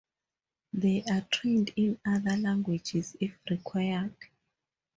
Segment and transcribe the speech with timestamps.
[0.73, 4.15] They are trained in other languages if required.